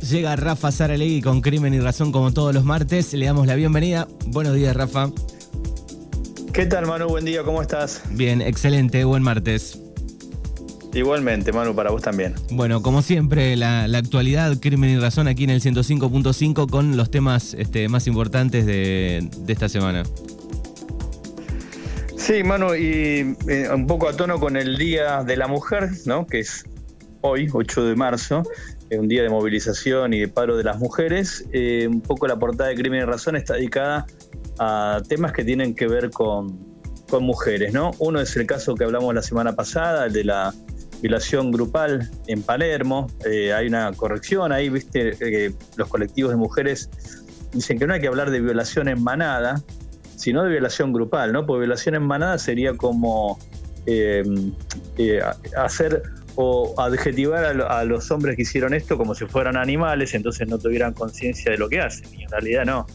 llega 0.00 0.36
Rafa 0.36 0.70
Saralegui 0.72 1.22
con 1.22 1.40
Crimen 1.40 1.74
y 1.74 1.80
Razón 1.80 2.12
como 2.12 2.32
todos 2.32 2.54
los 2.54 2.64
martes. 2.64 3.12
Le 3.14 3.26
damos 3.26 3.46
la 3.46 3.54
bienvenida. 3.54 4.08
Buenos 4.26 4.54
días, 4.54 4.76
Rafa. 4.76 5.10
¿Qué 6.52 6.66
tal, 6.66 6.86
Manu? 6.86 7.08
Buen 7.08 7.24
día, 7.24 7.42
¿cómo 7.42 7.62
estás? 7.62 8.02
Bien, 8.10 8.40
excelente, 8.40 9.04
buen 9.04 9.22
martes. 9.22 9.80
Igualmente, 10.94 11.52
Manu, 11.52 11.74
para 11.74 11.90
vos 11.90 12.02
también. 12.02 12.34
Bueno, 12.50 12.82
como 12.82 13.02
siempre, 13.02 13.56
la, 13.56 13.84
actualidad, 13.84 14.58
crimen 14.58 14.90
y 14.90 14.98
razón 14.98 15.28
aquí 15.28 15.44
en 15.44 15.50
el 15.50 15.60
105.5 15.60 16.68
con 16.68 16.96
los 16.96 17.10
temas 17.10 17.54
este, 17.54 17.88
más 17.88 18.06
importantes 18.06 18.66
de, 18.66 19.28
esta 19.46 19.68
semana. 19.68 20.02
Sí, 22.16 22.42
Manu, 22.42 22.74
y 22.74 23.36
eh, 23.48 23.68
un 23.72 23.86
poco 23.86 24.08
a 24.08 24.14
tono 24.14 24.40
con 24.40 24.56
el 24.56 24.76
Día 24.76 25.22
de 25.22 25.36
la 25.36 25.46
Mujer, 25.46 25.90
¿no? 26.06 26.26
Que 26.26 26.40
es 26.40 26.64
hoy, 27.20 27.48
8 27.52 27.84
de 27.84 27.96
marzo, 27.96 28.42
un 28.90 29.08
día 29.08 29.22
de 29.22 29.28
movilización 29.28 30.14
y 30.14 30.20
de 30.20 30.28
paro 30.28 30.56
de 30.56 30.64
las 30.64 30.78
mujeres. 30.78 31.44
Eh, 31.52 31.86
un 31.88 32.00
poco 32.00 32.26
la 32.26 32.38
portada 32.38 32.70
de 32.70 32.76
Crimen 32.76 33.00
y 33.00 33.04
Razón 33.04 33.36
está 33.36 33.54
dedicada 33.54 34.06
a 34.58 35.02
temas 35.08 35.32
que 35.32 35.44
tienen 35.44 35.74
que 35.74 35.86
ver 35.86 36.10
con, 36.10 36.58
con 37.08 37.24
mujeres, 37.24 37.72
¿no? 37.72 37.90
Uno 37.98 38.20
es 38.20 38.36
el 38.36 38.46
caso 38.46 38.74
que 38.74 38.84
hablamos 38.84 39.14
la 39.14 39.22
semana 39.22 39.54
pasada, 39.54 40.06
el 40.06 40.12
de 40.12 40.24
la 40.24 40.54
violación 41.00 41.50
grupal 41.50 42.10
en 42.26 42.42
Palermo. 42.42 43.08
Eh, 43.24 43.52
hay 43.52 43.66
una 43.66 43.92
corrección 43.92 44.52
ahí, 44.52 44.68
viste, 44.68 45.16
eh, 45.20 45.52
los 45.76 45.88
colectivos 45.88 46.30
de 46.30 46.36
mujeres 46.36 46.90
dicen 47.52 47.78
que 47.78 47.86
no 47.86 47.94
hay 47.94 48.00
que 48.00 48.08
hablar 48.08 48.30
de 48.30 48.40
violación 48.40 48.88
en 48.88 49.02
manada, 49.02 49.62
sino 50.16 50.42
de 50.42 50.50
violación 50.50 50.92
grupal, 50.92 51.32
¿no? 51.32 51.46
Porque 51.46 51.60
violación 51.60 51.94
en 51.94 52.02
manada 52.02 52.38
sería 52.38 52.74
como 52.74 53.38
eh, 53.86 54.22
hacer 55.56 56.02
o 56.40 56.72
adjetivar 56.80 57.44
a, 57.44 57.84
los 57.84 58.12
hombres 58.12 58.36
que 58.36 58.42
hicieron 58.42 58.72
esto 58.72 58.96
como 58.96 59.14
si 59.16 59.26
fueran 59.26 59.56
animales, 59.56 60.14
entonces 60.14 60.46
no 60.46 60.56
tuvieran 60.56 60.94
conciencia 60.94 61.50
de 61.50 61.58
lo 61.58 61.68
que 61.68 61.80
hacen. 61.80 62.08
Y 62.16 62.22
en 62.22 62.30
realidad 62.30 62.64
no. 62.64 62.86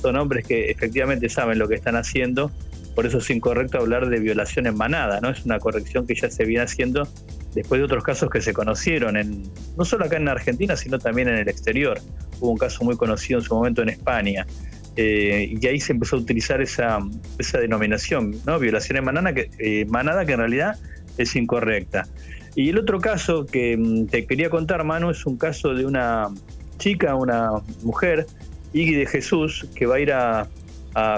Son 0.00 0.16
hombres 0.16 0.46
que 0.46 0.70
efectivamente 0.70 1.28
saben 1.28 1.58
lo 1.58 1.66
que 1.66 1.74
están 1.74 1.96
haciendo 1.96 2.52
por 2.96 3.04
eso 3.04 3.18
es 3.18 3.28
incorrecto 3.28 3.76
hablar 3.76 4.08
de 4.08 4.18
violación 4.20 4.66
en 4.66 4.74
manada, 4.74 5.20
¿no? 5.20 5.28
Es 5.28 5.44
una 5.44 5.58
corrección 5.58 6.06
que 6.06 6.14
ya 6.14 6.30
se 6.30 6.46
viene 6.46 6.64
haciendo 6.64 7.06
después 7.54 7.78
de 7.78 7.84
otros 7.84 8.02
casos 8.02 8.30
que 8.30 8.40
se 8.40 8.54
conocieron, 8.54 9.18
en, 9.18 9.42
no 9.76 9.84
solo 9.84 10.06
acá 10.06 10.16
en 10.16 10.26
Argentina, 10.28 10.76
sino 10.76 10.98
también 10.98 11.28
en 11.28 11.34
el 11.36 11.46
exterior. 11.46 12.00
Hubo 12.40 12.52
un 12.52 12.56
caso 12.56 12.84
muy 12.84 12.96
conocido 12.96 13.40
en 13.40 13.44
su 13.44 13.54
momento 13.54 13.82
en 13.82 13.90
España. 13.90 14.46
Eh, 14.96 15.58
y 15.60 15.66
ahí 15.66 15.78
se 15.78 15.92
empezó 15.92 16.16
a 16.16 16.20
utilizar 16.20 16.62
esa, 16.62 16.98
esa 17.38 17.58
denominación, 17.58 18.34
¿no? 18.46 18.58
Violación 18.58 18.96
en 18.96 19.04
manada 19.04 19.34
que, 19.34 19.50
eh, 19.58 19.84
manada 19.84 20.24
que 20.24 20.32
en 20.32 20.38
realidad 20.38 20.78
es 21.18 21.36
incorrecta. 21.36 22.08
Y 22.56 22.70
el 22.70 22.78
otro 22.78 23.00
caso 23.00 23.44
que 23.44 23.76
mm, 23.76 24.06
te 24.06 24.26
quería 24.26 24.48
contar, 24.48 24.82
Manu, 24.82 25.10
es 25.10 25.26
un 25.26 25.36
caso 25.36 25.74
de 25.74 25.84
una 25.84 26.28
chica, 26.78 27.14
una 27.14 27.50
mujer, 27.82 28.26
Iggy 28.72 28.94
de 28.94 29.06
Jesús, 29.06 29.66
que 29.74 29.86
va 29.86 29.96
a 29.96 30.00
ir 30.00 30.12
a, 30.12 30.48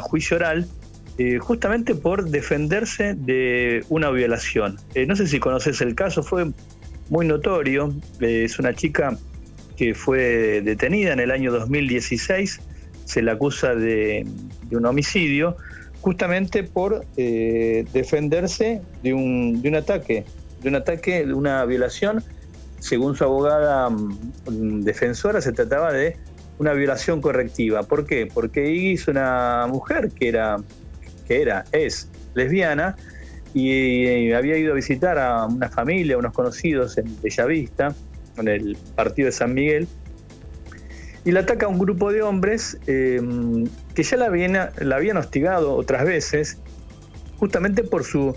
juicio 0.03 0.36
oral 0.36 0.67
eh, 1.19 1.39
justamente 1.39 1.95
por 1.95 2.30
defenderse 2.30 3.14
de 3.14 3.84
una 3.89 4.11
violación. 4.11 4.77
Eh, 4.95 5.06
no 5.06 5.14
sé 5.14 5.28
si 5.28 5.39
conoces 5.39 5.80
el 5.80 5.95
caso, 5.95 6.25
fue 6.25 6.50
muy 7.11 7.25
notorio. 7.25 7.95
Eh, 8.20 8.42
es 8.45 8.58
una 8.58 8.75
chica 8.75 9.17
que 9.77 9.95
fue 9.95 10.62
detenida 10.62 11.12
en 11.12 11.20
el 11.20 11.30
año 11.30 11.52
2016, 11.52 12.61
se 13.05 13.23
la 13.23 13.33
acusa 13.33 13.77
de, 13.77 14.27
un 14.73 14.84
homicidio, 14.84 15.56
justamente 16.00 16.64
por 16.64 17.06
defenderse 17.14 18.83
de 19.05 19.14
un, 19.14 19.62
de 19.62 19.69
un 19.69 19.75
ataque, 19.77 20.25
de 20.61 20.69
un 20.69 20.75
ataque, 20.77 21.27
de 21.27 21.34
una 21.34 21.64
violación. 21.64 22.23
Según 22.81 23.17
su 23.17 23.25
abogada 23.25 23.91
mm, 23.91 24.83
defensora, 24.83 25.41
se 25.41 25.53
trataba 25.53 25.92
de 25.92 26.17
una 26.59 26.73
violación 26.73 27.20
correctiva. 27.20 27.83
¿Por 27.83 28.06
qué? 28.06 28.28
Porque 28.33 28.70
Iggy 28.70 28.95
es 28.95 29.09
una 29.09 29.67
mujer 29.69 30.11
que 30.11 30.29
era 30.29 30.59
que 31.29 31.42
era, 31.42 31.64
es 31.73 32.09
lesbiana, 32.34 32.97
y, 33.55 34.33
había 34.33 34.57
ido 34.57 34.73
a 34.73 34.74
visitar 34.74 35.18
a 35.18 35.47
una 35.47 35.68
familia, 35.68 36.17
a 36.17 36.18
unos 36.18 36.33
conocidos 36.33 36.98
en 36.98 37.20
Bellavista, 37.23 37.95
en 38.39 38.48
el 38.48 38.77
partido 38.97 39.27
de 39.27 39.33
San 39.33 39.55
Miguel, 39.55 39.86
y 41.24 41.33
la 41.33 41.41
ataca 41.41 41.67
a 41.67 41.68
un 41.68 41.79
grupo 41.79 42.13
de 42.13 42.23
hombres 42.23 42.79
eh, 42.86 43.20
que 43.95 44.02
ya 44.02 44.17
la 44.17 44.27
habían, 44.27 44.52
la 44.52 44.97
habían 44.97 45.18
hostigado 45.18 45.74
otras 45.74 46.05
veces, 46.05 46.58
justamente 47.39 47.85
por 47.85 48.05
su 48.05 48.35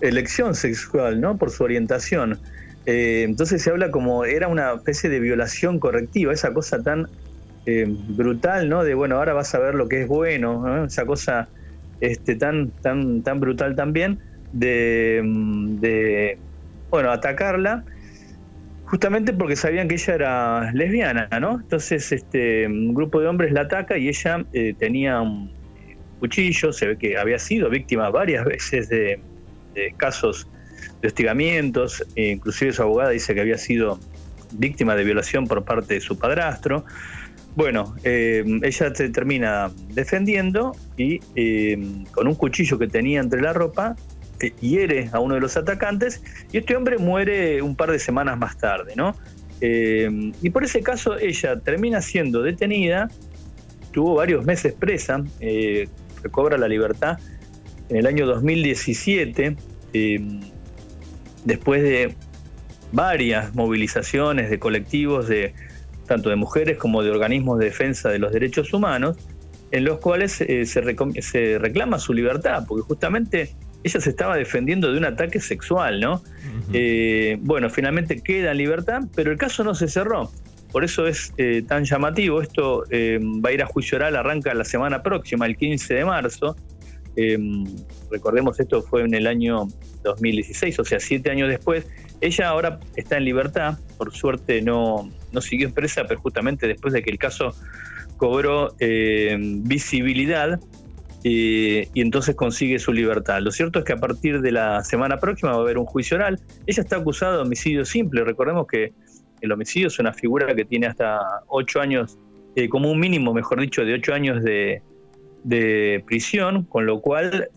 elección 0.00 0.54
sexual, 0.54 1.20
¿no? 1.20 1.38
por 1.38 1.50
su 1.50 1.64
orientación. 1.64 2.40
Eh, 2.86 3.22
entonces 3.22 3.62
se 3.62 3.70
habla 3.70 3.90
como 3.90 4.24
era 4.24 4.48
una 4.48 4.74
especie 4.74 5.10
de 5.10 5.20
violación 5.20 5.78
correctiva, 5.78 6.32
esa 6.32 6.52
cosa 6.54 6.82
tan 6.82 7.06
eh, 7.66 7.86
brutal, 7.86 8.68
¿no? 8.68 8.82
De 8.82 8.94
bueno, 8.94 9.16
ahora 9.16 9.34
vas 9.34 9.54
a 9.54 9.58
ver 9.58 9.74
lo 9.74 9.88
que 9.88 10.02
es 10.02 10.08
bueno, 10.08 10.84
esa 10.86 11.04
cosa 11.04 11.50
este, 12.00 12.36
tan, 12.36 12.72
tan, 12.80 13.22
tan 13.22 13.40
brutal 13.40 13.76
también 13.76 14.20
de, 14.50 16.40
bueno, 16.90 17.10
atacarla 17.10 17.84
justamente 18.84 19.32
porque 19.34 19.56
sabían 19.56 19.88
que 19.88 19.96
ella 19.96 20.14
era 20.14 20.72
lesbiana, 20.72 21.28
¿no? 21.40 21.60
Entonces, 21.60 22.10
este, 22.10 22.66
un 22.66 22.94
grupo 22.94 23.20
de 23.20 23.26
hombres 23.26 23.52
la 23.52 23.62
ataca 23.62 23.98
y 23.98 24.08
ella 24.08 24.46
eh, 24.52 24.74
tenía 24.78 25.20
un 25.20 25.52
cuchillo, 26.18 26.72
se 26.72 26.86
ve 26.86 26.98
que 26.98 27.18
había 27.18 27.38
sido 27.38 27.68
víctima 27.68 28.08
varias 28.10 28.44
veces 28.46 28.88
de, 28.88 29.22
casos 29.96 30.46
de 31.00 31.08
hostigamientos, 31.08 32.04
e 32.16 32.30
inclusive 32.30 32.72
su 32.72 32.82
abogada 32.82 33.10
dice 33.10 33.34
que 33.34 33.40
había 33.40 33.58
sido 33.58 33.98
víctima 34.52 34.94
de 34.94 35.04
violación 35.04 35.46
por 35.46 35.64
parte 35.64 35.94
de 35.94 36.00
su 36.00 36.18
padrastro. 36.18 36.84
Bueno, 37.54 37.96
eh, 38.04 38.44
ella 38.62 38.94
se 38.94 39.08
termina 39.08 39.70
defendiendo 39.88 40.76
y 40.96 41.20
eh, 41.34 42.04
con 42.12 42.28
un 42.28 42.34
cuchillo 42.34 42.78
que 42.78 42.86
tenía 42.86 43.20
entre 43.20 43.40
la 43.40 43.52
ropa 43.52 43.96
eh, 44.40 44.52
hiere 44.60 45.10
a 45.12 45.18
uno 45.18 45.34
de 45.34 45.40
los 45.40 45.56
atacantes 45.56 46.22
y 46.52 46.58
este 46.58 46.76
hombre 46.76 46.98
muere 46.98 47.60
un 47.60 47.74
par 47.74 47.90
de 47.90 47.98
semanas 47.98 48.38
más 48.38 48.56
tarde, 48.58 48.94
¿no? 48.96 49.16
y 49.60 50.50
por 50.50 50.62
ese 50.62 50.84
caso 50.84 51.18
ella 51.18 51.58
termina 51.58 52.00
siendo 52.00 52.44
detenida, 52.44 53.08
tuvo 53.90 54.14
varios 54.14 54.44
meses 54.44 54.72
presa, 54.72 55.20
recobra 56.22 56.56
la 56.56 56.68
libertad 56.68 57.18
en 57.88 57.96
el 57.96 58.06
año 58.06 58.26
2017, 58.26 59.56
después 61.44 61.82
de 61.82 62.14
varias 62.92 63.54
movilizaciones 63.54 64.50
de 64.50 64.58
colectivos 64.58 65.28
de 65.28 65.54
tanto 66.06 66.30
de 66.30 66.36
mujeres 66.36 66.78
como 66.78 67.02
de 67.02 67.10
organismos 67.10 67.58
de 67.58 67.66
defensa 67.66 68.08
de 68.08 68.18
los 68.18 68.32
derechos 68.32 68.72
humanos, 68.72 69.16
en 69.70 69.84
los 69.84 69.98
cuales 69.98 70.40
eh, 70.40 70.64
se, 70.64 71.58
reclama 71.58 71.98
su 71.98 72.14
libertad, 72.14 72.64
porque 72.66 72.82
justamente 72.82 73.54
ella 73.84 74.00
se 74.00 74.10
estaba 74.10 74.36
defendiendo 74.36 74.90
de 74.90 74.98
un 74.98 75.04
ataque 75.04 75.40
sexual, 75.40 76.00
¿no? 76.00 76.22
Eh, 76.72 77.36
bueno, 77.40 77.70
finalmente 77.70 78.20
queda 78.20 78.50
en 78.50 78.58
libertad, 78.58 79.02
pero 79.14 79.30
el 79.30 79.38
caso 79.38 79.62
no 79.62 79.74
se 79.74 79.86
cerró. 79.86 80.32
Por 80.72 80.84
eso 80.84 81.06
es 81.06 81.32
eh, 81.36 81.62
tan 81.66 81.84
llamativo. 81.84 82.42
Esto 82.42 82.84
va 82.90 83.50
a 83.50 83.52
ir 83.52 83.62
a 83.62 83.66
juicio 83.66 83.96
oral, 83.96 84.16
arranca 84.16 84.52
la 84.52 84.64
semana 84.64 85.02
próxima, 85.02 85.46
el 85.46 85.56
15 85.56 85.94
de 85.94 86.04
marzo. 86.04 86.56
Recordemos, 88.10 88.60
esto 88.60 88.82
fue 88.82 89.02
en 89.02 89.14
el 89.14 89.26
año 89.26 89.68
2016, 90.04 90.78
o 90.78 90.84
sea, 90.84 91.00
siete 91.00 91.30
años 91.30 91.48
después. 91.48 91.86
Ella 92.20 92.48
ahora 92.48 92.80
está 92.96 93.16
en 93.16 93.24
libertad, 93.24 93.78
por 93.96 94.12
suerte 94.12 94.60
no, 94.62 95.10
no 95.32 95.40
siguió 95.40 95.72
presa, 95.72 96.04
pero 96.06 96.20
justamente 96.20 96.66
después 96.66 96.92
de 96.92 97.02
que 97.02 97.10
el 97.10 97.18
caso 97.18 97.54
cobró 98.16 98.74
eh, 98.80 99.36
visibilidad 99.40 100.60
eh, 101.24 101.88
y 101.92 102.00
entonces 102.00 102.34
consigue 102.34 102.78
su 102.78 102.92
libertad. 102.92 103.40
Lo 103.40 103.50
cierto 103.50 103.78
es 103.78 103.84
que 103.84 103.92
a 103.92 103.96
partir 103.96 104.40
de 104.40 104.52
la 104.52 104.84
semana 104.84 105.18
próxima 105.18 105.52
va 105.52 105.58
a 105.58 105.60
haber 105.60 105.78
un 105.78 105.86
juicio 105.86 106.16
oral. 106.16 106.40
Ella 106.66 106.82
está 106.82 106.96
acusada 106.96 107.36
de 107.36 107.42
homicidio 107.42 107.84
simple. 107.84 108.24
Recordemos 108.24 108.66
que 108.66 108.92
el 109.40 109.52
homicidio 109.52 109.88
es 109.88 109.98
una 109.98 110.12
figura 110.12 110.54
que 110.54 110.64
tiene 110.64 110.86
hasta 110.86 111.20
ocho 111.48 111.80
años, 111.80 112.18
eh, 112.56 112.68
como 112.68 112.90
un 112.90 112.98
mínimo, 112.98 113.32
mejor 113.32 113.60
dicho, 113.60 113.84
de 113.84 113.94
ocho 113.94 114.14
años 114.14 114.42
de, 114.42 114.82
de 115.44 116.02
prisión, 116.06 116.64
con 116.64 116.86
lo 116.86 117.00
cual, 117.00 117.48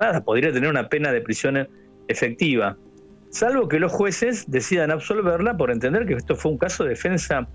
nada, 0.00 0.24
podría 0.24 0.52
tener 0.52 0.70
una 0.70 0.88
pena 0.88 1.12
de 1.12 1.20
prisión 1.20 1.68
efectiva 2.08 2.76
salvo 3.30 3.68
que 3.68 3.78
los 3.78 3.92
jueces 3.92 4.50
decidan 4.50 4.90
absolverla 4.90 5.56
por 5.56 5.70
entender 5.70 6.04
que 6.06 6.14
esto 6.14 6.36
fue 6.36 6.52
un 6.52 6.58
caso 6.58 6.84
de 6.84 6.90
defensa 6.90 7.48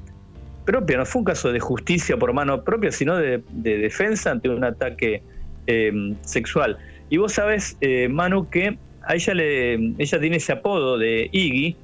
propia, 0.65 0.97
no 0.97 1.05
fue 1.05 1.19
un 1.19 1.25
caso 1.25 1.51
de 1.51 1.59
justicia 1.59 2.17
por 2.17 2.33
mano 2.33 2.63
propia, 2.63 2.91
sino 2.91 3.17
de, 3.17 3.43
defensa 3.51 4.31
ante 4.31 4.49
un 4.49 4.63
ataque 4.63 5.21
em, 5.67 6.15
sexual. 6.21 6.77
Y 7.09 7.17
vos 7.17 7.33
sabés, 7.33 7.77
eh, 7.81 8.07
Manu, 8.07 8.49
que 8.49 8.77
a 9.03 9.13
ella, 9.13 9.33
le, 9.35 9.73
ella 9.73 10.19
tiene 10.19 10.37
ese 10.37 10.53
apodo 10.53 10.97
de 10.97 11.29
Iggy, 11.31 11.75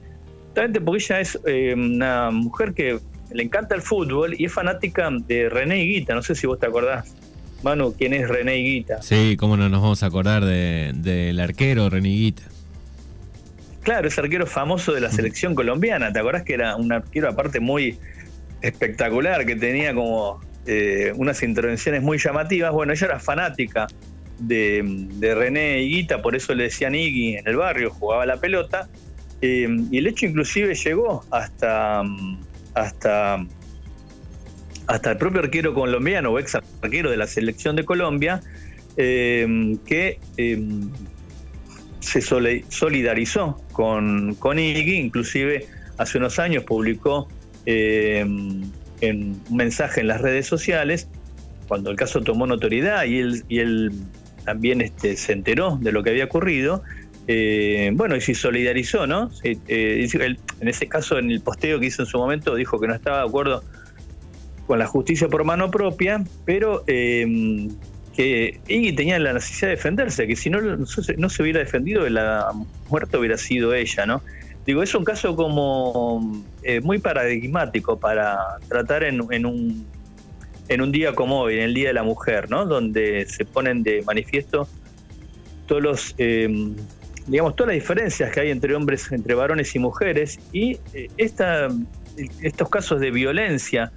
justamente 0.46 0.82
porque 0.82 1.04
ella 1.04 1.20
es 1.20 1.40
em, 1.46 1.96
una 1.96 2.32
mujer 2.32 2.74
que 2.74 2.98
le 3.32 3.44
encanta 3.44 3.76
el 3.76 3.82
fútbol 3.82 4.34
y 4.38 4.46
es 4.46 4.54
fanática 4.54 5.10
de 5.28 5.48
René 5.50 5.84
Higuita, 5.84 6.16
no 6.16 6.24
sé 6.24 6.34
si 6.34 6.48
vos 6.48 6.60
te 6.60 6.66
acordás. 6.66 7.16
Manu, 7.64 7.94
¿quién 7.98 8.14
es 8.14 8.28
René 8.28 8.58
Higuita? 8.58 9.02
Sí, 9.02 9.38
cómo 9.38 9.56
no 9.58 9.70
nos 9.70 9.82
vamos 9.82 10.04
a 10.04 10.08
acordar 10.08 10.44
del 10.44 11.40
arquero 11.40 11.90
René 11.90 12.10
Higuita. 12.10 12.44
Claro, 13.84 14.08
es 14.08 14.18
arquero 14.18 14.46
famoso 14.46 14.94
de 14.94 15.02
la 15.02 15.12
selección 15.12 15.56
colombiana. 15.56 16.14
¿Te 16.14 16.20
acordás 16.20 16.44
que 16.44 16.54
era 16.54 16.76
un 16.76 16.92
arquero 16.92 17.30
aparte 17.30 17.60
muy, 17.60 17.98
espectacular, 18.62 19.46
que 19.46 19.56
tenía 19.56 19.94
como 19.94 20.40
eh, 20.66 21.14
unas 21.16 21.42
intervenciones 21.44 22.02
muy 22.02 22.18
llamativas. 22.18 22.72
Bueno, 22.72 22.94
ella 22.94 23.08
era 23.08 23.20
fanática 23.20 23.88
de, 24.40 25.08
René 25.20 25.82
Higuita, 25.82 26.22
por 26.22 26.36
eso 26.36 26.54
le 26.54 26.64
decían 26.64 26.96
Iggy 26.96 27.38
en 27.38 27.48
el 27.48 27.58
barrio, 27.58 27.92
jugaba 27.92 28.26
la 28.26 28.38
pelota. 28.38 28.88
Eh, 29.42 29.68
y 29.90 29.98
el 29.98 30.08
hecho 30.08 30.28
inclusive 30.28 30.76
llegó 30.76 31.26
hasta, 31.32 32.04
hasta, 32.76 33.44
hasta 34.92 35.12
el 35.12 35.18
propio 35.18 35.42
arquero 35.42 35.74
colombiano 35.74 36.32
o 36.32 36.40
ex 36.40 36.56
arquero 36.56 37.10
de 37.10 37.18
la 37.18 37.28
selección 37.28 37.76
de 37.76 37.86
Colombia, 37.86 38.42
eh, 38.98 39.78
que 39.86 40.20
se 42.02 42.22
solidarizó 42.22 43.62
con, 43.72 44.36
con 44.36 44.60
Iggy, 44.60 44.98
inclusive 44.98 45.68
hace 45.98 46.18
unos 46.18 46.40
años 46.40 46.66
publicó 46.66 47.30
en 47.66 48.72
un 49.02 49.42
mensaje 49.50 50.02
en 50.02 50.08
las 50.08 50.20
redes 50.20 50.46
sociales, 50.46 51.08
cuando 51.68 51.90
el 51.90 51.96
caso 51.96 52.22
tomó 52.22 52.46
notoriedad 52.46 53.06
y 53.06 53.20
él, 53.60 53.94
también 54.44 54.82
este, 54.82 55.16
se 55.16 55.32
enteró 55.32 55.78
de 55.80 55.92
lo 55.92 56.04
que 56.04 56.10
había 56.10 56.26
ocurrido, 56.26 56.84
eh, 57.28 57.92
bueno, 57.94 58.16
y 58.16 58.22
se 58.22 58.34
solidarizó, 58.34 59.08
¿no? 59.08 59.30
Eh, 59.44 59.58
en 59.68 60.68
ese 60.68 60.88
caso, 60.88 61.18
en 61.18 61.32
el 61.32 61.40
posteo 61.40 61.80
que 61.80 61.86
hizo 61.86 62.02
en 62.02 62.08
su 62.08 62.18
momento, 62.18 62.56
dijo 62.56 62.80
que 62.80 62.88
no 62.88 62.96
estaba 62.96 63.20
de 63.20 63.28
acuerdo 63.28 63.64
con 64.68 64.80
la 64.80 64.88
justicia 64.88 65.28
por 65.28 65.44
mano 65.44 65.70
propia, 65.72 66.24
pero 66.46 66.84
eh, 66.88 67.68
que 68.16 68.60
Iggy 68.68 68.94
tenía 68.94 69.20
la 69.20 69.34
necesidad 69.34 69.70
de 69.70 69.76
defenderse, 69.76 70.28
que 70.28 70.36
si 70.36 70.50
no, 70.50 70.62
no 70.62 71.30
se 71.30 71.44
hubiera 71.44 71.60
defendido, 71.60 72.08
la 72.10 72.52
muerte 72.90 73.18
hubiera 73.18 73.38
sido 73.38 73.74
ella, 73.74 74.06
¿no? 74.06 74.22
Digo, 74.66 74.84
es 74.84 74.94
un 74.94 75.04
caso 75.04 75.36
como 75.36 76.44
eh, 76.64 76.82
muy 76.82 77.00
paradigmático 77.00 78.00
para 78.00 78.38
tratar 78.68 79.04
en, 79.04 79.22
un, 79.22 79.86
en 80.68 80.82
un 80.82 80.92
día 80.92 81.16
como 81.16 81.42
hoy, 81.42 81.56
en 81.56 81.64
el 81.64 81.74
Día 81.74 81.88
de 81.88 81.94
la 81.94 82.04
Mujer, 82.04 82.50
¿no? 82.50 82.66
Donde 82.66 83.26
se 83.28 83.44
ponen 83.44 83.82
de 83.82 84.04
manifiesto 84.04 84.68
todos 85.66 85.82
los, 85.82 86.16
em, 86.18 86.76
digamos, 87.28 87.56
todas 87.56 87.70
las 87.74 87.82
diferencias 87.82 88.32
que 88.32 88.42
hay 88.42 88.52
entre 88.52 88.76
hombres, 88.76 89.12
entre 89.12 89.34
varones 89.34 89.74
y 89.76 89.80
mujeres, 89.80 90.40
y 90.52 90.78
eh, 90.94 91.10
esta, 91.18 91.70
estos 92.42 92.70
casos 92.70 93.00
de 93.00 93.10
violencia, 93.10 93.92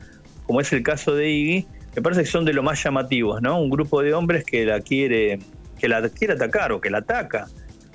como 0.46 0.61
es 0.61 0.73
el 0.73 0.82
caso 0.82 1.14
de 1.14 1.31
Iggy, 1.31 1.67
me 1.96 2.02
parece 2.02 2.23
que 2.23 2.29
son 2.29 2.44
de 2.44 2.52
lo 2.52 2.62
más 2.62 2.82
llamativos, 2.82 3.41
¿no? 3.41 3.61
Un 3.61 3.70
grupo 3.70 4.02
de 4.02 4.14
hombres 4.14 4.44
que 4.44 4.64
la 4.64 4.81
quiere, 4.81 5.38
que 5.79 5.88
la 5.88 6.08
quiere 6.08 6.35
atacar 6.35 6.73
o 6.73 6.81
que 6.81 6.91
la 6.91 6.99
ataca 6.99 7.46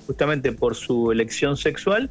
justamente 0.08 0.52
por 0.52 0.76
su 0.76 1.12
elección 1.12 1.58
sexual 1.58 2.10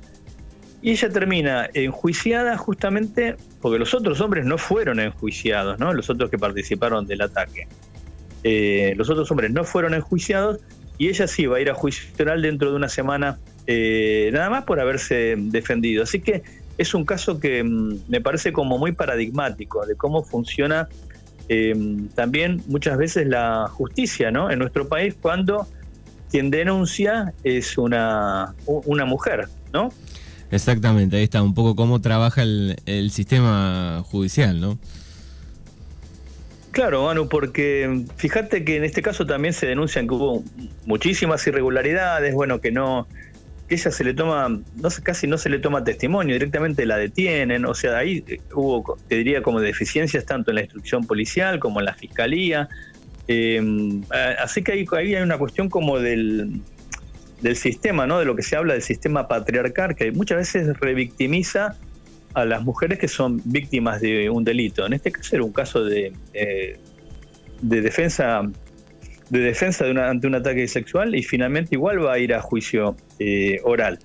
y 0.81 0.93
ella 0.93 1.09
termina 1.09 1.69
enjuiciada 1.75 2.57
justamente 2.57 3.37
porque 3.61 3.79
los 3.79 3.95
otros 3.95 4.21
hombres 4.21 4.45
no 4.45 4.59
fueron 4.59 5.01
enjuiciados, 5.01 5.79
¿no? 5.79 5.93
Los 5.93 6.09
otros 6.09 6.31
que 6.31 6.39
participaron 6.39 7.07
del 7.07 7.23
ataque. 7.23 7.67
Eh, 8.45 8.95
los 8.97 9.11
otros 9.11 9.29
hombres 9.31 9.51
no 9.51 9.65
fueron 9.65 9.95
enjuiciados 9.95 10.61
y 10.97 11.09
ella 11.09 11.27
sí 11.27 11.47
va 11.47 11.57
a 11.57 11.61
ir 11.61 11.71
a 11.71 11.75
juicio 11.75 12.09
oral 12.21 12.43
dentro 12.43 12.71
de 12.71 12.77
una 12.77 12.89
semana, 12.89 13.39
eh, 13.67 14.31
nada 14.33 14.51
más 14.51 14.65
por 14.65 14.79
haberse 14.79 15.35
defendido. 15.37 16.05
Así 16.05 16.21
que 16.21 16.43
es 16.79 16.95
un 16.95 17.05
caso 17.05 17.39
que 17.39 17.63
mm, 17.63 18.05
me 18.09 18.21
parece 18.21 18.53
como 18.53 18.79
muy 18.79 18.93
paradigmático 18.93 19.85
de 19.85 19.97
cómo 19.97 20.23
funciona 20.23 20.89
eh, 21.49 21.75
también 22.15 22.63
muchas 22.67 22.97
veces 22.97 23.27
la 23.27 23.69
justicia, 23.69 24.31
¿no? 24.31 24.51
En 24.51 24.59
nuestro 24.59 24.89
país 24.89 25.15
cuando 25.21 25.67
quien 26.31 26.51
denuncia 26.51 27.33
es 27.43 27.79
una, 27.79 28.55
una 28.67 29.05
mujer, 29.05 29.49
¿no? 29.73 29.91
Exactamente, 30.51 31.17
ahí 31.17 31.25
está 31.25 31.43
un 31.43 31.55
poco 31.55 31.75
cómo 31.75 32.01
trabaja 32.01 32.43
el, 32.43 33.11
sistema 33.11 34.03
judicial, 34.07 34.61
¿no? 34.61 34.79
Claro, 36.71 37.05
Manu, 37.05 37.29
porque 37.29 38.05
fíjate 38.17 38.65
que 38.65 38.77
en 38.77 38.85
este 38.85 39.03
caso 39.03 39.27
también 39.27 39.53
se 39.53 39.67
denuncian 39.67 40.07
que 40.07 40.15
hubo 40.15 40.45
muchísimas 40.87 41.47
irregularidades, 41.47 42.35
bueno, 42.35 42.61
que 42.61 42.71
no, 42.71 43.09
que 43.69 43.75
ella 43.75 43.91
se 43.91 44.03
le 44.03 44.15
toma, 44.15 44.61
no 44.77 44.91
sé, 44.91 45.03
casi 45.03 45.27
no 45.27 45.37
se 45.37 45.51
le 45.51 45.59
toma 45.59 45.85
testimonio, 45.85 46.35
directamente 46.35 46.87
la 46.87 46.97
detienen, 46.97 47.67
o 47.67 47.75
sea, 47.75 47.99
ahí 47.99 48.25
hubo, 48.55 48.97
te 49.09 49.17
diría, 49.17 49.43
como 49.43 49.61
deficiencias 49.61 50.25
tanto 50.25 50.51
en 50.51 50.57
la 50.57 50.63
instrucción 50.63 51.07
policial 51.07 51.59
como 51.59 51.81
en 51.81 51.87
la 51.87 51.95
fiscalía, 51.95 52.69
eh, 53.29 53.61
así 54.43 54.63
que 54.63 54.73
ahí, 54.73 54.87
ahí 54.97 55.15
hay 55.15 55.23
una 55.23 55.37
cuestión 55.37 55.69
como 55.69 55.99
del, 55.99 56.63
del 57.43 57.57
sistema, 57.57 58.07
¿no? 58.07 58.19
De 58.19 58.25
lo 58.25 58.35
que 58.35 58.43
se 58.43 58.57
habla 58.57 58.73
del 58.73 58.83
sistema 58.83 59.29
patriarcal, 59.29 59.95
que 59.95 60.11
muchas 60.13 60.39
veces 60.39 60.79
revictimiza 60.79 61.77
a 62.35 62.45
las 62.47 62.63
mujeres 62.63 62.99
que 62.99 63.09
son 63.09 63.43
víctimas 63.45 64.01
de 64.01 64.31
un 64.31 64.45
delito. 64.45 64.87
En 64.87 64.95
este 64.95 65.13
caso 65.13 65.37
era 65.37 65.45
un 65.45 65.53
caso 65.53 65.85
de, 65.85 66.13
eh, 66.33 66.79
de 67.61 67.81
defensa 67.83 68.43
de 69.31 69.41
defensa 69.41 69.85
de 69.85 70.01
ante 70.01 70.27
un 70.27 70.35
ataque 70.35 70.67
sexual 70.69 71.15
y 71.15 71.23
finalmente 71.23 71.75
igual 71.75 72.05
va 72.05 72.15
a 72.15 72.19
ir 72.19 72.35
a 72.35 72.41
juicio 72.41 72.97
eh, 73.19 73.61
oral. 73.65 73.99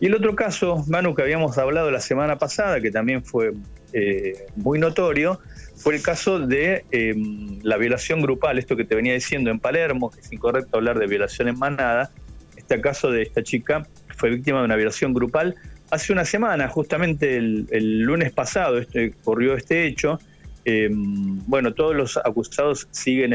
Y 0.00 0.06
el 0.06 0.14
otro 0.14 0.36
caso, 0.36 0.84
Manu, 0.86 1.14
que 1.14 1.22
habíamos 1.22 1.58
hablado 1.58 1.90
la 1.90 2.00
semana 2.00 2.38
pasada, 2.38 2.80
que 2.80 2.90
también 2.90 3.24
fue 3.24 3.52
eh, 3.92 4.46
muy 4.54 4.78
notorio, 4.78 5.40
fue 5.76 5.96
el 5.96 6.02
caso 6.02 6.38
de 6.38 6.84
em, 6.92 7.58
la 7.62 7.76
violación 7.76 8.20
grupal, 8.20 8.58
esto 8.58 8.76
que 8.76 8.84
te 8.84 8.94
venía 8.94 9.14
diciendo 9.14 9.50
en 9.50 9.58
Palermo, 9.58 10.10
que 10.10 10.20
es 10.20 10.32
incorrecto 10.32 10.76
hablar 10.76 10.98
de 10.98 11.06
violación 11.06 11.48
en 11.48 11.58
manada, 11.58 12.12
este 12.56 12.80
caso 12.80 13.10
de 13.10 13.22
esta 13.22 13.42
chica 13.42 13.86
fue 14.16 14.30
víctima 14.30 14.58
de 14.58 14.66
una 14.66 14.76
violación 14.76 15.14
grupal 15.14 15.56
hace 15.90 16.12
una 16.12 16.24
semana, 16.24 16.68
justamente 16.68 17.36
el, 17.36 18.00
lunes 18.00 18.32
pasado, 18.32 18.78
este, 18.78 19.14
ocurrió 19.20 19.54
este 19.54 19.86
hecho. 19.86 20.18
Em, 20.64 21.38
bueno, 21.46 21.72
todos 21.72 21.96
los 21.96 22.16
acusados 22.18 22.88
siguen, 22.90 23.32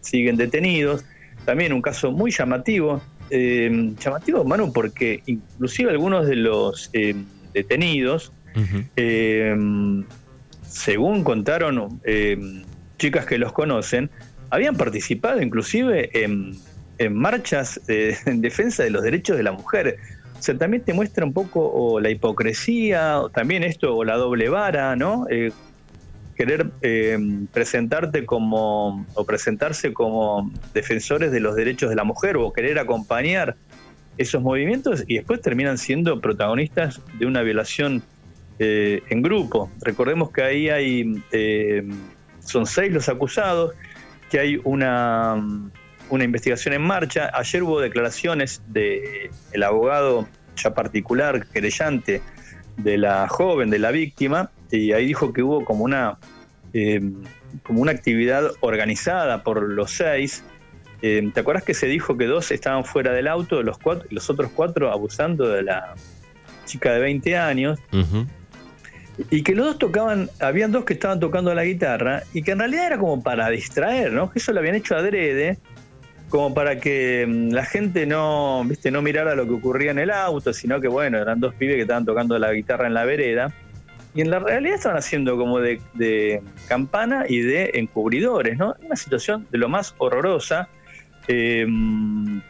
siguen 0.00 0.36
detenidos. 0.36 1.04
También 1.44 1.72
un 1.72 1.82
caso 1.82 2.12
muy 2.12 2.30
llamativo. 2.30 3.00
Em, 3.30 3.94
llamativo, 3.96 4.44
Manu, 4.44 4.72
porque 4.72 5.22
inclusive 5.26 5.90
algunos 5.90 6.26
de 6.26 6.36
los 6.36 6.90
em, 6.92 7.24
detenidos, 7.52 8.32
según 10.62 11.24
contaron 11.24 12.00
chicas 12.98 13.26
que 13.26 13.38
los 13.38 13.52
conocen, 13.52 14.10
habían 14.50 14.76
participado 14.76 15.40
inclusive 15.40 16.10
en 16.24 16.56
en 16.98 17.14
marchas 17.14 17.80
en 17.88 18.40
defensa 18.40 18.82
de 18.82 18.90
los 18.90 19.02
derechos 19.02 19.36
de 19.36 19.42
la 19.42 19.52
mujer. 19.52 19.96
O 20.38 20.42
sea, 20.42 20.56
también 20.56 20.84
te 20.84 20.92
muestra 20.92 21.24
un 21.24 21.32
poco 21.32 21.98
la 22.00 22.10
hipocresía, 22.10 23.22
también 23.34 23.64
esto, 23.64 23.96
o 23.96 24.04
la 24.04 24.16
doble 24.16 24.48
vara, 24.48 24.94
¿no? 24.94 25.26
Eh, 25.30 25.50
querer 26.38 26.70
eh, 26.80 27.18
presentarte 27.52 28.24
como, 28.24 29.04
o 29.14 29.24
presentarse 29.26 29.92
como 29.92 30.50
defensores 30.72 31.30
de 31.32 31.40
los 31.40 31.56
derechos 31.56 31.90
de 31.90 31.96
la 31.96 32.04
mujer, 32.04 32.36
o 32.36 32.52
querer 32.52 32.78
acompañar 32.78 33.56
esos 34.16 34.40
movimientos 34.40 35.04
y 35.06 35.16
después 35.16 35.42
terminan 35.42 35.76
siendo 35.76 36.20
protagonistas 36.20 37.00
de 37.18 37.26
una 37.26 37.42
violación 37.42 38.02
eh, 38.58 39.02
en 39.10 39.22
grupo. 39.22 39.70
Recordemos 39.82 40.30
que 40.30 40.42
ahí 40.42 40.68
hay, 40.70 41.22
son 42.40 42.66
seis 42.66 42.92
los 42.92 43.08
acusados, 43.08 43.74
que 44.30 44.40
hay 44.40 44.60
una 44.64 45.36
una 46.10 46.24
investigación 46.24 46.74
en 46.74 46.82
marcha. 46.82 47.30
Ayer 47.34 47.62
hubo 47.62 47.80
declaraciones 47.80 48.62
del 48.68 49.30
el 49.52 49.62
abogado 49.62 50.26
ya 50.56 50.74
particular, 50.74 51.46
querellante 51.48 52.22
de 52.76 52.98
la 52.98 53.28
joven, 53.28 53.70
de 53.70 53.78
la 53.78 53.90
víctima, 53.90 54.50
y 54.70 54.92
ahí 54.92 55.06
dijo 55.06 55.32
que 55.32 55.42
hubo 55.42 55.64
como 55.64 55.84
una, 55.84 56.18
eh, 56.72 57.00
como 57.62 57.80
una 57.80 57.92
actividad 57.92 58.50
organizada 58.60 59.42
por 59.42 59.62
los 59.62 59.92
seis. 59.92 60.44
Eh, 61.02 61.30
¿Te 61.32 61.40
acuerdas 61.40 61.64
que 61.64 61.74
se 61.74 61.86
dijo 61.86 62.16
que 62.16 62.26
dos 62.26 62.50
estaban 62.50 62.84
fuera 62.84 63.12
del 63.12 63.28
auto, 63.28 63.62
los, 63.62 63.78
cuatro, 63.78 64.06
los 64.10 64.28
otros 64.30 64.50
cuatro 64.54 64.90
abusando 64.90 65.48
de 65.48 65.62
la 65.62 65.94
chica 66.64 66.92
de 66.92 67.00
20 67.00 67.36
años? 67.36 67.78
Y 69.30 69.42
que 69.42 69.54
los 69.54 69.66
dos 69.66 69.78
tocaban, 69.78 70.30
habían 70.40 70.70
dos 70.70 70.84
que 70.84 70.92
estaban 70.92 71.18
tocando 71.18 71.52
la 71.54 71.64
guitarra 71.64 72.22
y 72.32 72.42
que 72.42 72.52
en 72.52 72.60
realidad 72.60 72.86
era 72.86 72.98
como 72.98 73.22
para 73.22 73.48
distraer, 73.50 74.12
¿no? 74.12 74.30
Que 74.30 74.38
eso 74.38 74.52
lo 74.52 74.60
habían 74.60 74.76
hecho 74.76 74.94
adrede 74.94 75.58
como 76.28 76.54
para 76.54 76.78
que 76.78 77.26
mm, 77.26 77.50
la 77.52 77.64
gente 77.64 78.06
no, 78.06 78.62
viste, 78.64 78.90
no 78.90 79.02
mirara 79.02 79.34
lo 79.34 79.46
que 79.46 79.54
ocurría 79.54 79.90
en 79.90 79.98
el 79.98 80.10
auto, 80.10 80.52
sino 80.52 80.80
que 80.80 80.88
bueno, 80.88 81.18
eran 81.18 81.40
dos 81.40 81.54
pibes 81.54 81.76
que 81.76 81.82
estaban 81.82 82.04
tocando 82.04 82.38
la 82.38 82.52
guitarra 82.52 82.86
en 82.86 82.94
la 82.94 83.04
vereda. 83.04 83.52
Y 84.18 84.22
en 84.22 84.30
la 84.30 84.40
realidad 84.40 84.74
estaban 84.74 84.98
haciendo 84.98 85.36
como 85.36 85.60
de, 85.60 86.42
campana 86.66 87.26
y 87.28 87.38
de 87.38 87.70
encubridores, 87.74 88.58
¿no? 88.58 88.74
Una 88.84 88.96
situación 88.96 89.46
de 89.52 89.58
lo 89.58 89.68
más 89.68 89.94
horrorosa. 89.98 90.68
Em, 91.28 92.42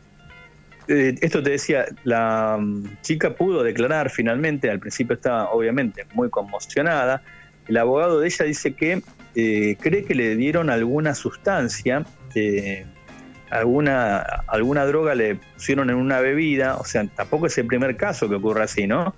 eh, 0.88 1.14
esto 1.20 1.42
te 1.42 1.50
decía, 1.50 1.84
la 2.04 2.56
mm, 2.58 3.02
chica 3.02 3.34
pudo 3.34 3.62
declarar 3.62 4.08
finalmente, 4.08 4.70
al 4.70 4.78
principio 4.78 5.16
estaba 5.16 5.50
obviamente 5.50 6.06
muy 6.14 6.30
conmocionada. 6.30 7.20
El 7.66 7.76
abogado 7.76 8.18
de 8.18 8.28
ella 8.28 8.46
dice 8.46 8.72
que 8.72 9.02
eh, 9.34 9.76
cree 9.78 10.04
que 10.04 10.14
le 10.14 10.36
dieron 10.36 10.70
alguna 10.70 11.14
sustancia. 11.14 12.06
Eh, 12.34 12.86
alguna, 13.50 14.20
alguna 14.46 14.86
droga 14.86 15.14
le 15.14 15.34
pusieron 15.34 15.90
en 15.90 15.96
una 15.96 16.20
bebida, 16.20 16.76
o 16.76 16.84
sea, 16.86 17.06
tampoco 17.08 17.46
es 17.46 17.58
el 17.58 17.66
primer 17.66 17.98
caso 17.98 18.26
que 18.26 18.36
ocurre 18.36 18.62
así, 18.62 18.86
¿no? 18.86 19.14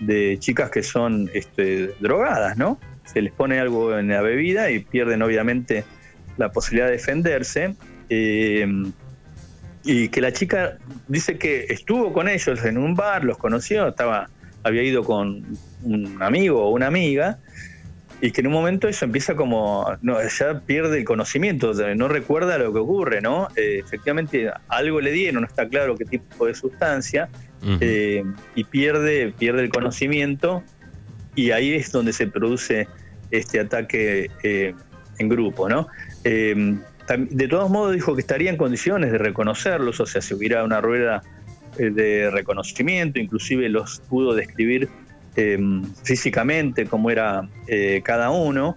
De 0.00 0.38
chicas 0.38 0.70
que 0.70 0.82
son 0.82 1.30
este, 1.34 1.94
drogadas, 2.00 2.56
¿no? 2.56 2.78
se 3.12 3.22
les 3.22 3.32
pone 3.32 3.58
algo 3.58 3.98
en 3.98 4.08
la 4.08 4.22
bebida 4.22 4.70
y 4.70 4.80
pierden 4.80 5.22
obviamente 5.22 5.84
la 6.36 6.52
posibilidad 6.52 6.86
de 6.86 6.92
defenderse. 6.92 7.74
Eh, 8.08 8.66
y 9.82 10.08
que 10.08 10.20
la 10.20 10.32
chica 10.32 10.76
dice 11.08 11.38
que 11.38 11.66
estuvo 11.70 12.12
con 12.12 12.28
ellos 12.28 12.64
en 12.64 12.76
un 12.76 12.94
bar, 12.94 13.24
los 13.24 13.38
conoció, 13.38 13.88
estaba, 13.88 14.28
había 14.62 14.82
ido 14.82 15.04
con 15.04 15.44
un 15.82 16.22
amigo 16.22 16.62
o 16.62 16.70
una 16.70 16.86
amiga, 16.86 17.38
y 18.20 18.30
que 18.30 18.42
en 18.42 18.48
un 18.48 18.52
momento 18.52 18.88
eso 18.88 19.06
empieza 19.06 19.34
como, 19.34 19.90
no, 20.02 20.18
ya 20.22 20.60
pierde 20.60 20.98
el 20.98 21.04
conocimiento, 21.04 21.72
no 21.94 22.08
recuerda 22.08 22.58
lo 22.58 22.70
que 22.74 22.78
ocurre, 22.78 23.22
¿no? 23.22 23.48
Eh, 23.56 23.80
efectivamente 23.82 24.50
algo 24.68 25.00
le 25.00 25.12
dieron, 25.12 25.40
no 25.40 25.48
está 25.48 25.66
claro 25.66 25.96
qué 25.96 26.04
tipo 26.04 26.46
de 26.46 26.54
sustancia, 26.54 27.30
eh, 27.62 28.24
y 28.54 28.64
pierde, 28.64 29.32
pierde 29.38 29.62
el 29.62 29.70
conocimiento, 29.70 30.62
y 31.34 31.50
ahí 31.50 31.74
es 31.74 31.92
donde 31.92 32.12
se 32.12 32.26
produce 32.26 32.88
este 33.30 33.60
ataque 33.60 34.30
eh, 34.42 34.74
en 35.18 35.28
grupo, 35.28 35.68
¿no? 35.68 35.86
de 36.22 37.48
todos 37.48 37.68
modos 37.70 37.92
dijo 37.92 38.14
que 38.14 38.20
estaría 38.20 38.50
en 38.50 38.56
condiciones 38.56 39.10
de 39.10 39.18
reconocerlos, 39.18 39.98
o 39.98 40.06
sea, 40.06 40.20
si 40.20 40.32
hubiera 40.32 40.62
una 40.62 40.80
rueda 40.80 41.22
de 41.76 42.30
reconocimiento, 42.30 43.18
inclusive 43.18 43.68
los 43.68 43.98
pudo 44.08 44.34
describir 44.34 44.88
físicamente 46.04 46.86
cómo 46.86 47.10
era 47.10 47.48
eh, 47.66 48.00
cada 48.04 48.30
uno. 48.30 48.76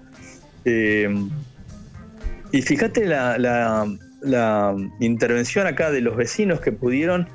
Y 2.54 2.62
fíjate 2.62 3.06
la, 3.08 3.88
intervención 5.00 5.66
acá 5.66 5.92
de 5.92 6.02
los 6.02 6.16
vecinos 6.16 6.62
que 6.62 6.72
pudieron 6.72 7.28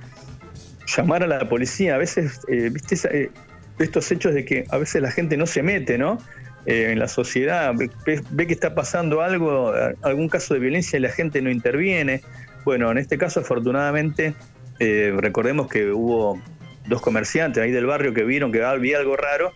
llamar 0.97 1.23
a 1.23 1.27
la 1.27 1.49
policía. 1.49 1.95
A 1.95 1.99
veces, 1.99 2.41
eh, 2.49 2.71
viste, 2.73 2.97
eh, 3.11 3.31
estos 3.79 4.11
hechos 4.11 4.35
de 4.35 4.45
que 4.45 4.65
a 4.71 4.79
veces 4.79 5.03
la 5.03 5.11
gente 5.11 5.37
no 5.37 5.47
se 5.47 5.63
mete, 5.63 5.99
¿no? 5.99 6.19
en 6.67 6.99
la 6.99 7.09
sociedad, 7.09 7.73
ve, 7.75 8.21
ve, 8.31 8.47
que 8.47 8.53
está 8.53 8.75
pasando 8.75 9.23
algo, 9.23 9.73
algún 10.03 10.29
caso 10.29 10.53
de 10.53 10.61
violencia 10.61 10.99
y 10.99 11.01
la 11.01 11.09
gente 11.09 11.41
no 11.41 11.51
interviene. 11.51 12.21
Bueno, 12.67 12.91
en 12.91 12.99
este 12.99 13.17
caso, 13.17 13.41
afortunadamente, 13.41 14.35
recordemos 14.79 15.69
que 15.69 15.91
hubo 15.91 16.39
dos 16.87 17.01
comerciantes 17.01 17.63
ahí 17.63 17.71
del 17.71 17.87
barrio 17.87 18.13
que 18.13 18.25
vieron 18.25 18.53
que 18.53 18.63
había 18.63 18.99
algo 18.99 19.17
raro 19.17 19.55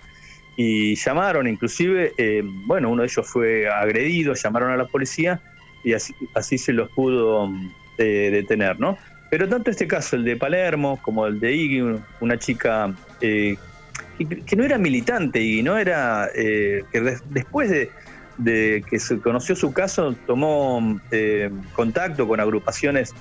y 0.56 0.94
llamaron, 0.96 1.46
inclusive, 1.46 2.12
eh, 2.18 2.42
bueno, 2.66 2.90
uno 2.90 3.02
de 3.02 3.08
ellos 3.08 3.26
fue 3.26 3.68
agredido, 3.68 4.34
llamaron 4.34 4.70
a 4.70 4.76
la 4.76 4.86
policía 4.86 5.40
y 5.82 5.94
así, 5.94 6.14
así 6.34 6.58
se 6.58 6.72
los 6.72 6.90
pudo 6.90 7.50
eh, 7.98 8.28
detener, 8.30 8.78
¿no? 8.78 8.98
Pero 9.32 9.48
tanto 9.48 9.70
este 9.70 9.86
caso, 9.86 10.16
el 10.16 10.24
de 10.24 10.36
Palermo, 10.36 11.00
como 11.00 11.26
el 11.26 11.40
de 11.40 11.54
Iggy, 11.54 11.98
una 12.20 12.38
chica 12.38 12.94
eh, 13.22 13.56
que, 14.18 14.56
no 14.56 14.62
era 14.62 14.76
militante 14.76 15.42
y 15.42 15.62
no 15.62 15.78
era, 15.78 16.28
que 16.34 17.18
después 17.30 17.70
de, 17.70 18.84
que 18.90 18.98
se 18.98 19.18
conoció 19.20 19.56
su 19.56 19.72
caso, 19.72 20.14
tomó 20.26 21.00
contacto 21.72 22.28
con 22.28 22.40
agrupaciones 22.40 23.14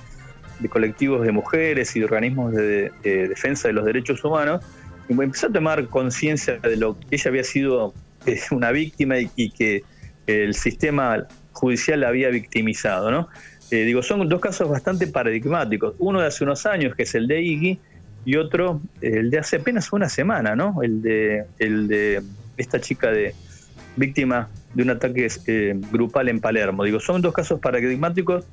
de 0.58 0.68
colectivos 0.68 1.24
de 1.24 1.32
mujeres 1.32 1.96
y 1.96 2.00
de 2.00 2.04
organismos 2.04 2.52
de, 2.52 2.92
defensa 3.02 3.68
de 3.68 3.72
los 3.72 3.86
derechos 3.86 4.22
humanos, 4.22 4.62
y 5.08 5.14
empezó 5.14 5.46
a 5.46 5.50
tomar 5.50 5.86
conciencia 5.86 6.58
de 6.58 6.76
lo 6.76 7.00
que 7.00 7.06
ella 7.16 7.30
había 7.30 7.44
sido 7.44 7.94
eh, 8.26 8.38
una 8.50 8.70
víctima 8.70 9.16
y, 9.18 9.50
que 9.50 9.82
el 10.26 10.54
sistema 10.54 11.26
judicial 11.52 12.00
la 12.00 12.08
había 12.08 12.28
victimizado. 12.28 13.10
¿no? 13.10 13.28
Eh, 13.72 13.86
digo, 13.86 14.02
son 14.02 14.28
dos 14.28 14.38
casos 14.38 14.68
bastante 14.68 15.06
paradigmáticos. 15.06 15.94
Uno 15.98 16.20
de 16.20 16.26
hace 16.26 16.44
unos 16.44 16.66
años, 16.66 16.94
que 16.94 17.04
es 17.04 17.14
el 17.14 17.26
de 17.26 17.40
Iggy, 17.40 17.78
y 18.26 18.36
otro, 18.36 18.82
el 19.00 19.30
de 19.30 19.38
hace 19.38 19.56
apenas 19.56 19.90
una 19.94 20.10
semana, 20.10 20.54
¿no? 20.54 20.82
El 20.82 21.00
de, 21.00 21.46
el 21.58 21.88
de 21.88 22.22
esta 22.58 22.80
chica 22.82 23.10
de 23.10 23.34
víctima 23.96 24.50
de 24.74 24.82
un 24.82 24.90
ataque 24.90 25.26
eh, 25.46 25.74
grupal 25.90 26.28
en 26.28 26.38
Palermo. 26.38 26.84
Digo, 26.84 27.00
son 27.00 27.22
dos 27.22 27.32
casos 27.32 27.60
paradigmáticos 27.60 28.44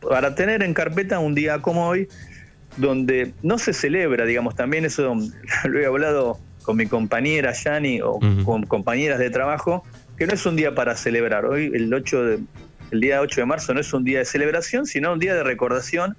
para 0.00 0.34
tener 0.34 0.64
en 0.64 0.74
carpeta 0.74 1.20
un 1.20 1.36
día 1.36 1.60
como 1.62 1.86
hoy, 1.86 2.08
donde 2.76 3.34
no 3.44 3.58
se 3.58 3.72
celebra, 3.72 4.24
digamos, 4.24 4.56
también 4.56 4.84
eso 4.84 5.14
lo 5.68 5.78
he 5.78 5.86
hablado 5.86 6.40
con 6.64 6.76
mi 6.76 6.86
compañera 6.86 7.52
Yani 7.52 8.00
o 8.02 8.18
con 8.44 8.66
compañeras 8.66 9.20
de 9.20 9.30
trabajo, 9.30 9.84
que 10.16 10.26
no 10.26 10.34
es 10.34 10.44
un 10.46 10.56
día 10.56 10.74
para 10.74 10.96
celebrar. 10.96 11.44
Hoy, 11.46 11.70
el, 11.72 11.92
8 11.92 12.24
de, 12.24 12.38
el 12.92 13.00
día 13.00 13.20
8 13.20 13.40
de 13.40 13.46
marzo, 13.46 13.74
no 13.74 13.80
es 13.80 13.92
un 13.92 14.04
día 14.04 14.20
de 14.20 14.24
celebración, 14.24 14.86
sino 14.86 15.12
un 15.14 15.18
día 15.18 15.34
de 15.34 15.42
recordación 15.42 16.16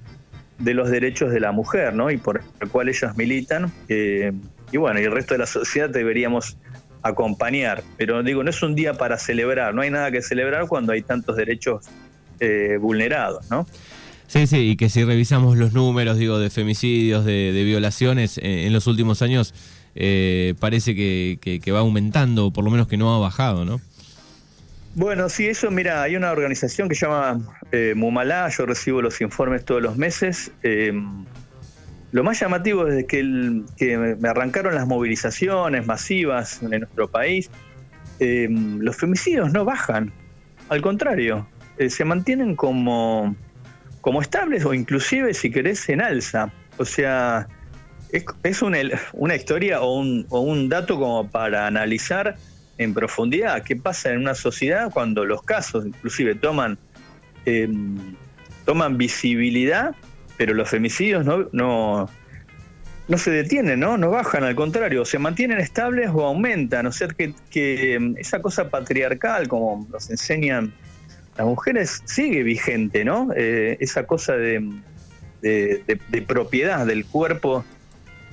de 0.57 0.73
los 0.73 0.89
derechos 0.89 1.31
de 1.31 1.39
la 1.39 1.51
mujer, 1.51 1.93
¿no? 1.93 2.11
Y 2.11 2.17
por 2.17 2.41
el 2.59 2.69
cual 2.69 2.89
ellas 2.89 3.15
militan. 3.15 3.71
Y 3.87 4.77
bueno, 4.77 4.99
y 4.99 5.03
el 5.03 5.11
resto 5.11 5.35
de 5.35 5.39
la 5.39 5.45
sociedad 5.45 5.89
deberíamos 5.89 6.57
acompañar. 7.03 7.83
Pero 7.97 8.23
digo, 8.23 8.43
no 8.43 8.49
es 8.49 8.63
un 8.63 8.73
día 8.73 8.95
para 8.95 9.19
celebrar, 9.19 9.75
no 9.75 9.81
hay 9.81 9.91
nada 9.91 10.09
que 10.09 10.21
celebrar 10.21 10.67
cuando 10.67 10.93
hay 10.93 11.03
tantos 11.03 11.35
derechos 11.35 11.85
eh, 12.39 12.77
vulnerados, 12.81 13.49
¿no? 13.51 13.67
Sí, 14.25 14.47
sí, 14.47 14.71
y 14.71 14.75
que 14.75 14.89
si 14.89 15.03
revisamos 15.03 15.57
los 15.57 15.73
números, 15.73 16.17
digo, 16.17 16.39
de 16.39 16.49
femicidios, 16.49 17.23
de, 17.23 17.51
violaciones, 17.63 18.39
eh, 18.39 18.65
en 18.65 18.73
los 18.73 18.87
últimos 18.87 19.21
años 19.21 19.53
eh, 19.93 20.55
parece 20.59 20.95
que, 20.95 21.71
va 21.71 21.79
aumentando, 21.79 22.47
o 22.47 22.51
por 22.51 22.63
lo 22.63 22.71
menos 22.71 22.87
que 22.87 22.97
no 22.97 23.13
ha 23.13 23.19
bajado, 23.19 23.63
¿no? 23.63 23.79
Bueno, 24.95 25.27
sí, 25.29 25.47
eso, 25.47 25.71
mira, 25.71 26.03
hay 26.03 26.15
una 26.15 26.31
organización 26.31 26.87
que 26.87 26.95
se 26.95 27.07
llama 27.07 27.39
Mumalá, 27.95 28.47
yo 28.49 28.65
recibo 28.65 29.01
los 29.01 29.21
informes 29.21 29.65
todos 29.65 29.81
los 29.81 29.97
meses. 29.97 30.51
lo 32.11 32.23
más 32.23 32.39
llamativo 32.39 32.87
es 32.87 33.05
que, 33.05 33.63
que 33.75 33.97
me 33.97 34.29
arrancaron 34.29 34.75
las 34.75 34.85
movilizaciones 34.85 35.87
masivas 35.87 36.61
en 36.61 36.81
nuestro 36.81 37.07
país, 37.09 37.49
los 38.19 38.95
femicidios 38.95 39.51
no 39.51 39.65
bajan, 39.65 40.13
al 40.69 40.81
contrario, 40.81 41.47
eh, 41.77 41.89
se 41.89 42.05
mantienen 42.05 42.55
como, 42.55 43.35
como 44.01 44.21
estables 44.21 44.65
o 44.65 44.73
inclusive, 44.73 45.33
si 45.33 45.51
querés, 45.51 45.87
en 45.89 46.01
alza. 46.01 46.51
O 46.77 46.85
sea, 46.85 47.47
es, 48.11 48.61
una, 48.61 48.77
una, 49.13 49.35
historia 49.35 49.81
o 49.81 49.99
un, 49.99 50.25
o 50.29 50.41
un 50.41 50.69
dato 50.69 50.97
como 50.97 51.29
para 51.29 51.67
analizar 51.67 52.37
en 52.77 52.93
profundidad 52.93 53.63
qué 53.63 53.75
pasa 53.75 54.11
en 54.11 54.19
una 54.19 54.35
sociedad 54.35 54.91
cuando 54.91 55.25
los 55.25 55.43
casos 55.43 55.85
inclusive 55.85 56.35
toman, 56.35 56.77
em, 57.45 58.15
toman 58.65 58.97
visibilidad, 58.97 59.95
pero 60.37 60.53
los 60.53 60.69
femicidios 60.69 61.25
no, 61.25 61.47
no, 61.51 62.09
no 63.07 63.17
se 63.17 63.31
detienen, 63.31 63.79
¿no? 63.79 63.97
No 63.97 64.09
bajan, 64.09 64.43
al 64.43 64.55
contrario, 64.55 65.05
se 65.05 65.19
mantienen 65.19 65.59
estables 65.59 66.09
o 66.13 66.25
aumentan. 66.25 66.87
O 66.87 66.91
sea, 66.91 67.07
que, 67.09 67.33
que 67.49 67.93
em, 67.93 68.15
esa 68.17 68.41
cosa 68.41 68.69
patriarcal, 68.69 69.47
como 69.47 69.87
nos 69.91 70.09
enseñan 70.09 70.73
las 71.37 71.47
mujeres 71.47 72.01
sigue 72.05 72.43
vigente, 72.43 73.03
¿no? 73.03 73.29
Eh, 73.35 73.77
esa 73.79 74.05
cosa 74.05 74.35
de, 74.35 74.69
propiedad 76.27 76.85
del 76.85 77.05
cuerpo 77.05 77.65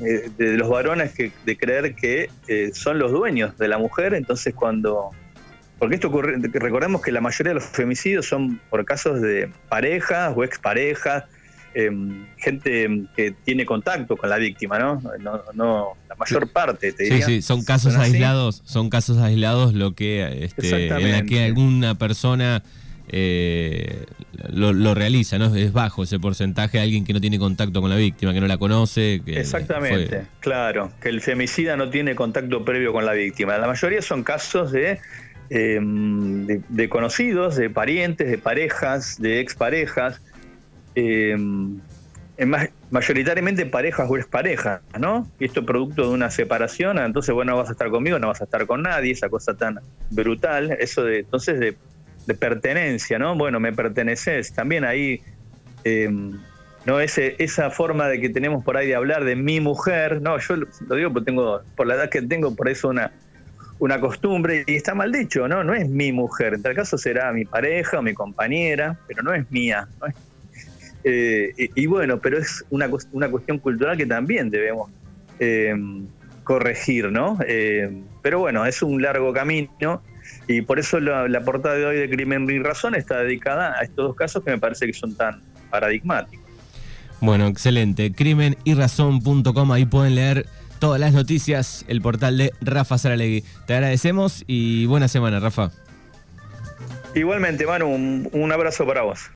eh, 0.01 0.31
de 0.37 0.57
los 0.57 0.69
varones 0.69 1.13
que, 1.13 1.31
de 1.45 1.57
creer 1.59 1.95
que 1.95 2.31
eh, 2.49 2.71
son 2.73 2.99
los 2.99 3.13
dueños 3.13 3.57
de 3.59 3.69
la 3.69 3.79
mujer, 3.79 4.15
entonces 4.15 4.55
cuando... 4.55 5.11
Porque 5.79 5.95
esto 5.95 6.09
ocurre, 6.09 6.37
recordemos 6.53 7.01
que 7.01 7.11
la 7.11 7.21
mayoría 7.21 7.51
de 7.51 7.61
los 7.61 7.65
femicidios 7.65 8.27
son 8.27 8.61
por 8.69 8.85
casos 8.85 9.21
de 9.23 9.51
parejas 9.69 10.35
o 10.37 10.45
exparejas, 10.45 11.25
em, 11.73 12.27
gente 12.37 13.07
que 13.17 13.33
tiene 13.45 13.65
contacto 13.65 14.17
con 14.17 14.29
la 14.29 14.37
víctima, 14.37 14.79
¿no? 14.79 15.01
No, 15.55 15.93
la 16.07 16.15
mayor 16.17 16.49
parte, 16.49 16.93
te 16.93 17.05
diría. 17.05 17.25
Sí, 17.25 17.37
sí, 17.37 17.43
son 17.43 17.65
casos 17.65 17.97
aislados, 17.97 18.63
son 18.67 18.91
casos 18.91 19.17
aislados 19.19 19.73
lo 19.73 19.95
que 19.95 20.45
este, 20.45 20.89
en 20.89 21.13
la 21.13 21.23
que 21.23 21.45
alguna 21.45 21.97
persona 21.97 22.63
eh, 23.13 24.05
lo, 24.53 24.95
realiza, 24.95 25.39
¿no? 25.39 25.55
Es 25.55 25.73
bajo 25.73 26.05
ese 26.05 26.19
porcentaje 26.19 26.79
de 26.79 26.85
alguien 26.85 27.05
que 27.05 27.13
no 27.13 27.21
tiene 27.21 27.39
contacto 27.39 27.81
con 27.81 27.91
la 27.91 27.97
víctima, 27.97 28.33
que 28.33 28.41
no 28.41 28.47
la 28.47 28.59
conoce. 28.59 29.21
Exactamente, 29.27 30.27
claro, 30.41 30.93
que 31.01 31.09
el 31.09 31.21
femicida 31.21 31.77
no 31.77 31.91
tiene 31.91 32.15
contacto 32.15 32.65
previo 32.65 32.93
con 32.93 33.05
la 33.05 33.13
víctima. 33.13 33.59
La 33.59 33.67
mayoría 33.67 34.01
son 34.03 34.23
casos 34.23 34.73
de, 34.73 34.99
em, 35.51 36.47
de, 36.47 36.89
conocidos, 36.89 37.57
de 37.57 37.69
parientes, 37.69 38.31
de 38.31 38.39
parejas, 38.39 39.21
de 39.21 39.41
exparejas. 39.41 40.21
Eh, 40.95 41.37
mayoritariamente 42.91 43.67
parejas 43.67 44.09
o 44.09 44.17
exparejas, 44.17 44.81
¿no? 44.99 45.29
Y 45.39 45.45
esto 45.45 45.67
producto 45.67 46.09
de 46.09 46.09
una 46.09 46.31
separación, 46.31 46.99
entonces, 46.99 47.35
bueno, 47.35 47.57
vas 47.57 47.69
a 47.69 47.73
estar 47.73 47.91
conmigo, 47.91 48.19
no 48.19 48.29
vas 48.29 48.41
a 48.41 48.45
estar 48.45 48.67
con 48.67 48.83
nadie, 48.83 49.13
esa 49.13 49.29
cosa 49.29 49.55
tan 49.55 49.81
brutal, 50.11 50.77
eso 50.81 51.05
de, 51.05 51.19
entonces, 51.21 51.61
de 51.61 51.77
de 52.27 52.35
pertenencia, 52.35 53.19
¿no? 53.19 53.37
Bueno, 53.37 53.61
me 53.61 53.73
perteneces. 53.73 54.53
También 54.53 54.85
ahí, 54.85 55.23
em, 55.85 56.39
¿no? 56.87 57.01
Ese, 57.01 57.37
esa 57.39 57.71
forma 57.71 58.09
de 58.09 58.21
que 58.21 58.29
tenemos 58.29 58.65
por 58.65 58.77
ahí 58.77 58.89
de 58.89 58.95
hablar 58.95 59.25
de 59.25 59.37
mi 59.37 59.61
mujer, 59.61 60.21
no, 60.23 60.39
yo 60.39 60.57
lo 60.57 60.97
digo 60.97 61.13
porque 61.13 61.27
tengo, 61.27 61.61
por 61.77 61.87
la 61.87 61.95
edad 61.95 62.11
que 62.11 62.23
tengo, 62.23 62.55
por 62.55 62.69
eso 62.69 62.89
una, 62.89 63.13
una 63.79 64.01
costumbre, 64.01 64.65
y 64.67 64.75
está 64.75 64.95
mal 64.95 65.11
dicho, 65.11 65.49
¿no? 65.49 65.65
No 65.65 65.75
es 65.75 65.89
mi 65.89 66.13
mujer, 66.13 66.55
en 66.55 66.63
tal 66.63 66.75
caso 66.75 66.99
será 66.99 67.33
mi 67.33 67.45
pareja 67.45 67.99
o 67.99 68.03
mi 68.03 68.15
compañera, 68.15 68.99
pero 69.07 69.23
no 69.23 69.35
es 69.35 69.51
mía, 69.51 69.89
eh, 71.03 71.55
y, 71.57 71.87
bueno, 71.87 72.21
pero 72.21 72.37
es 72.37 72.63
una, 72.69 72.91
una 73.13 73.31
cuestión 73.31 73.59
cultural 73.59 73.97
que 73.97 74.05
también 74.05 74.51
debemos 74.51 74.91
em, 75.39 76.07
corregir, 76.45 77.11
¿no? 77.11 77.39
Em, 77.47 78.05
pero 78.21 78.41
bueno, 78.41 78.67
es 78.67 78.83
un 78.83 79.01
largo 79.01 79.33
camino 79.33 80.03
Y 80.47 80.63
por 80.63 80.79
eso 80.79 81.01
la, 81.01 81.41
portada 81.45 81.77
de 81.77 81.87
hoy 81.87 81.97
de 81.97 82.11
Crimen 82.11 82.49
y 82.51 82.59
Razón 82.59 82.95
está 82.95 83.19
dedicada 83.19 83.79
a 83.79 83.83
estos 83.83 84.09
dos 84.09 84.17
casos 84.17 84.45
que 84.45 84.51
me 84.51 84.59
parece 84.59 84.87
que 84.87 84.93
son 84.93 85.15
tan 85.15 85.43
paradigmáticos. 85.71 86.45
Bueno, 87.21 87.47
excelente. 87.47 88.13
Crimen 88.13 88.57
y 88.65 88.75
Razón.com, 88.75 89.73
ahí 89.73 89.85
pueden 89.85 90.15
leer 90.15 90.47
todas 90.79 90.99
las 90.99 91.13
noticias, 91.13 91.85
el 91.89 92.01
portal 92.01 92.39
de 92.39 92.53
Rafa 92.61 92.97
Saralegui. 92.99 93.45
Te 93.67 93.75
agradecemos 93.75 94.45
y 94.47 94.87
buena 94.87 95.09
semana, 95.09 95.39
Rafa. 95.39 95.71
Igualmente, 97.15 97.67
Manu, 97.67 97.89
un 98.33 98.53
abrazo 98.53 98.87
para 98.87 99.03
vos. 99.03 99.21